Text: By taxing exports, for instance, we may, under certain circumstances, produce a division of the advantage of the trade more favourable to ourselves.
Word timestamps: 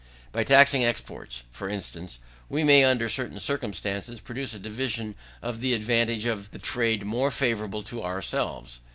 By 0.31 0.43
taxing 0.43 0.83
exports, 0.83 1.43
for 1.51 1.69
instance, 1.69 2.17
we 2.49 2.63
may, 2.63 2.83
under 2.83 3.07
certain 3.07 3.39
circumstances, 3.39 4.19
produce 4.19 4.55
a 4.55 4.57
division 4.57 5.13
of 5.43 5.59
the 5.59 5.75
advantage 5.75 6.25
of 6.25 6.49
the 6.49 6.57
trade 6.57 7.05
more 7.05 7.29
favourable 7.29 7.83
to 7.83 8.01
ourselves. 8.01 8.79